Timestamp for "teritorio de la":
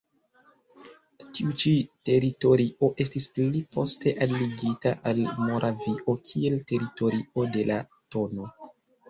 6.73-7.79